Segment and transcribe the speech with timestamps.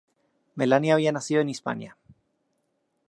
[0.55, 1.95] Melania había nacido en Hispania.